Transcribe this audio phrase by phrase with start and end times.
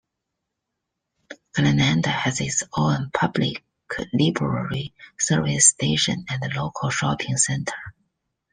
[1.53, 3.63] Glenanda has its own public
[4.13, 7.93] library, service station and local shopping centre.